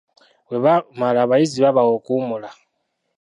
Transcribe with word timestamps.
Bwe 0.47 0.57
bamala 0.65 1.19
abayizi 1.25 1.57
babawa 1.65 1.91
okuwummula. 1.97 2.49